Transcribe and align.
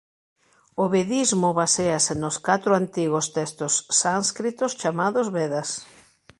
O 0.83 0.85
"vedismo" 0.95 1.49
baséase 1.61 2.13
nos 2.23 2.37
catro 2.47 2.71
antigos 2.81 3.25
textos 3.37 3.73
sánscritos 4.01 4.71
chamados 4.81 5.27
"Vedas". 5.37 5.69